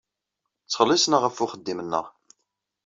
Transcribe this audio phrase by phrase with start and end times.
[0.63, 2.05] Ttxelliṣen-aɣ ɣef uxeddim-nneɣ.